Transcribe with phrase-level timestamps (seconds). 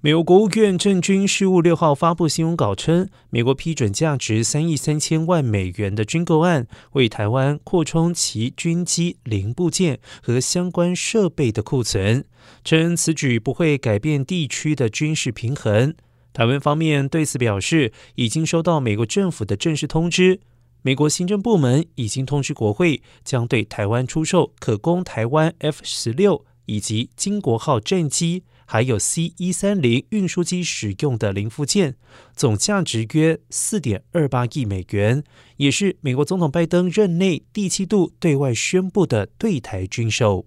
[0.00, 12.24] 美国国务院政军事务六号发布新闻稿称，美国批准价值三亿三千万美元的军购案，为台湾扩充其军机零部件和相关设备的库存，
[12.62, 15.92] 称此举不会改变地区的军事平衡。
[16.32, 20.38] 台湾方面对此表示，已经收到美国政府的正式通知，
[20.82, 28.44] 美国行政部门已经通知国会，将对台湾出售可供台湾 F 十六以及金国号战机。
[28.70, 31.94] 还有 C 一三零运输机使用的零附件，
[32.36, 35.24] 总价值约四点二八亿美元，
[35.56, 40.46] 也是美国总统拜登任内第七度对外宣布的对台军售。